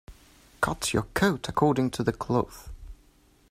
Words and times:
Cut 0.61 0.93
your 0.95 1.03
coat 1.13 1.47
according 1.47 1.91
to 1.91 2.01
the 2.01 2.11
cloth. 2.11 2.71